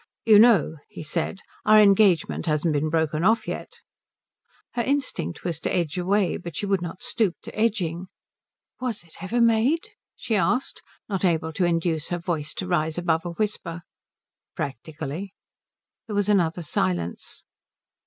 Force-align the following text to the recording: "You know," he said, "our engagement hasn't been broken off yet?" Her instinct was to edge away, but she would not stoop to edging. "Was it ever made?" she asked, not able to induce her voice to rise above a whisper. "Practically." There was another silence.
"You 0.25 0.39
know," 0.39 0.77
he 0.89 1.03
said, 1.03 1.41
"our 1.63 1.79
engagement 1.79 2.47
hasn't 2.47 2.73
been 2.73 2.89
broken 2.89 3.23
off 3.23 3.47
yet?" 3.47 3.81
Her 4.71 4.81
instinct 4.81 5.43
was 5.43 5.59
to 5.59 5.71
edge 5.71 5.95
away, 5.95 6.37
but 6.37 6.55
she 6.55 6.65
would 6.65 6.81
not 6.81 7.03
stoop 7.03 7.35
to 7.43 7.53
edging. 7.55 8.07
"Was 8.79 9.03
it 9.03 9.21
ever 9.21 9.39
made?" 9.39 9.89
she 10.15 10.35
asked, 10.35 10.81
not 11.07 11.23
able 11.23 11.53
to 11.53 11.65
induce 11.65 12.07
her 12.07 12.17
voice 12.17 12.55
to 12.55 12.67
rise 12.67 12.97
above 12.97 13.25
a 13.25 13.33
whisper. 13.33 13.83
"Practically." 14.55 15.35
There 16.07 16.15
was 16.15 16.29
another 16.29 16.63
silence. 16.63 17.43